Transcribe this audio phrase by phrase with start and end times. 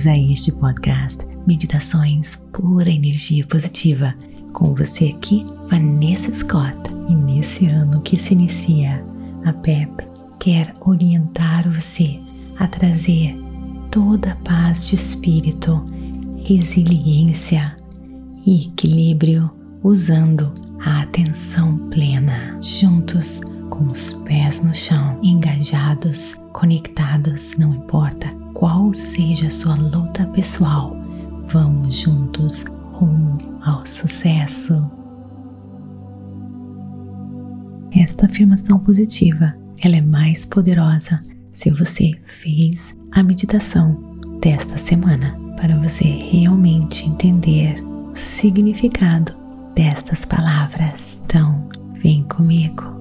[0.00, 4.14] bem-vindos a este podcast Meditações Pura Energia Positiva.
[4.52, 6.78] Com você aqui, Vanessa Scott.
[7.08, 9.04] E nesse ano que se inicia,
[9.44, 9.90] a PEP
[10.38, 12.18] quer orientar você
[12.58, 13.36] a trazer
[13.90, 15.84] toda a paz de espírito,
[16.44, 17.76] resiliência
[18.46, 19.50] e equilíbrio
[19.82, 20.54] usando
[20.84, 29.48] a atenção plena, juntos com os pés no chão, engajados, conectados, não importa qual seja
[29.48, 30.96] a sua luta pessoal,
[31.48, 34.90] vamos juntos rumo ao sucesso.
[37.92, 45.76] Esta afirmação positiva, ela é mais poderosa se você fez a meditação desta semana para
[45.76, 49.34] você realmente entender o significado
[49.74, 51.20] destas palavras.
[51.24, 51.68] Então,
[52.02, 52.99] vem comigo.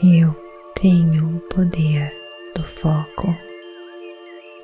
[0.00, 0.32] Eu
[0.80, 2.14] tenho o poder
[2.54, 3.36] do foco.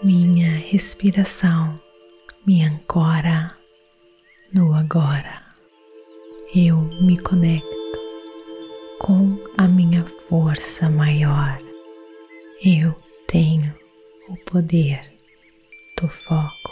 [0.00, 1.80] Minha respiração
[2.46, 3.52] me ancora
[4.52, 5.42] no agora.
[6.54, 7.66] Eu me conecto
[9.00, 11.58] com a minha força maior.
[12.64, 12.94] Eu
[13.26, 13.74] tenho
[14.28, 15.00] o poder
[16.00, 16.70] do foco.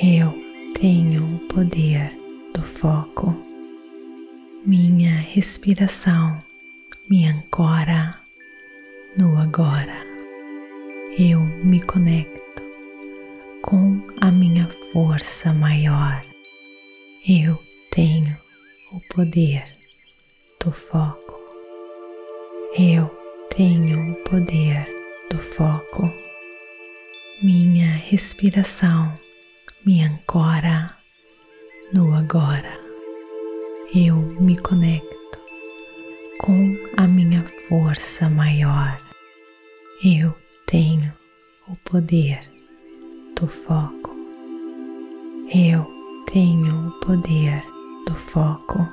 [0.00, 0.32] Eu
[0.74, 2.12] tenho o poder
[2.54, 3.34] do foco.
[4.64, 6.46] Minha respiração
[7.08, 8.20] me ancora
[9.16, 9.96] no agora.
[11.18, 12.62] Eu me conecto
[13.62, 16.22] com a minha força maior.
[17.26, 17.58] Eu
[17.90, 18.36] tenho
[18.92, 19.64] o poder
[20.62, 21.40] do foco.
[22.76, 23.06] Eu
[23.56, 24.86] tenho o poder
[25.30, 26.12] do foco.
[27.42, 29.18] Minha respiração
[29.84, 30.94] me ancora
[31.90, 32.78] no agora.
[33.94, 35.17] Eu me conecto
[36.38, 38.98] com a minha força maior.
[40.04, 40.34] Eu
[40.66, 41.12] tenho
[41.68, 42.40] o poder
[43.38, 44.16] do foco.
[45.52, 45.86] Eu
[46.32, 47.62] tenho o poder
[48.06, 48.86] do foco.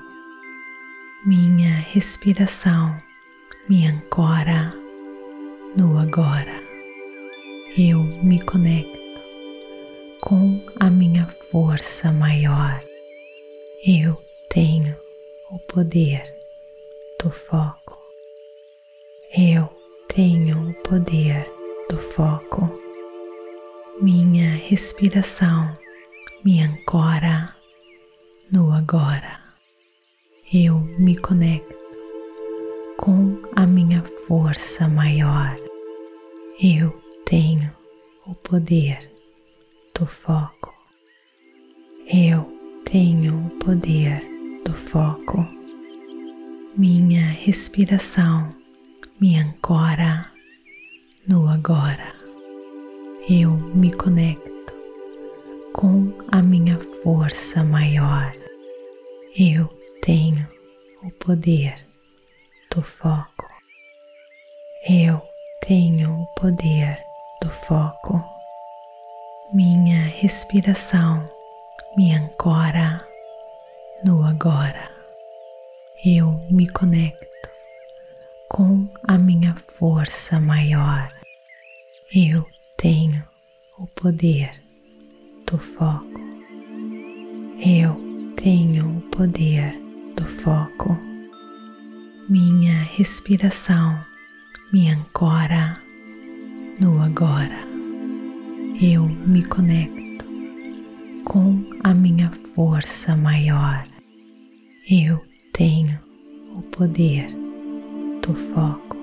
[1.25, 2.99] Minha respiração
[3.69, 4.73] me ancora
[5.77, 6.63] no agora.
[7.77, 9.21] Eu me conecto
[10.21, 12.81] com a minha força maior.
[13.85, 14.19] Eu
[14.49, 14.95] tenho
[15.51, 16.34] o poder
[17.25, 17.97] do foco.
[19.35, 19.67] Eu
[20.07, 21.51] tenho o poder
[21.89, 22.69] do foco.
[23.99, 25.75] Minha respiração
[26.43, 27.55] me ancora
[28.51, 29.39] no agora.
[30.53, 31.75] Eu me conecto
[32.95, 35.57] com a minha força maior.
[36.61, 36.91] Eu
[37.25, 37.75] tenho
[38.27, 39.11] o poder
[39.99, 40.71] do foco.
[42.05, 42.47] Eu
[42.85, 44.21] tenho o poder
[44.63, 45.64] do foco.
[46.77, 48.53] Minha respiração
[49.21, 50.29] me ancora
[51.25, 52.13] no agora.
[53.29, 54.73] Eu me conecto
[55.71, 58.29] com a minha força maior.
[59.37, 59.69] Eu
[60.01, 60.45] tenho
[61.01, 61.77] o poder
[62.69, 63.49] do foco.
[64.85, 65.21] Eu
[65.61, 67.01] tenho o poder
[67.41, 68.21] do foco.
[69.53, 71.25] Minha respiração
[71.95, 73.01] me ancora
[74.03, 74.94] no agora
[76.05, 77.49] eu me conecto
[78.47, 81.09] com a minha força maior.
[82.13, 82.45] Eu
[82.77, 83.23] tenho
[83.79, 84.51] o poder
[85.49, 86.21] do foco.
[87.57, 87.99] Eu
[88.37, 89.73] tenho o poder
[90.15, 90.95] do foco.
[92.29, 93.99] Minha respiração
[94.71, 95.81] me ancora
[96.79, 97.65] no agora.
[98.79, 100.23] Eu me conecto
[101.25, 103.87] com a minha força maior.
[104.87, 105.19] Eu
[105.55, 105.97] tenho
[106.53, 107.29] o poder
[108.21, 108.97] do foco.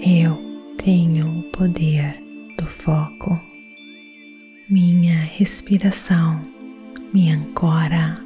[0.00, 0.38] Eu
[0.78, 2.18] tenho o poder
[2.56, 3.38] do foco.
[4.70, 6.42] Minha respiração
[7.12, 8.18] me ancora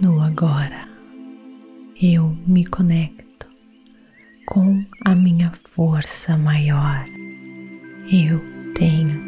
[0.00, 0.88] no agora.
[2.00, 3.46] Eu me conecto
[4.46, 7.04] com a minha força maior.
[8.10, 8.40] Eu
[8.72, 9.20] tenho